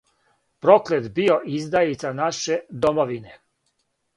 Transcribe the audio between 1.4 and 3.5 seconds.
издајица наше домовине!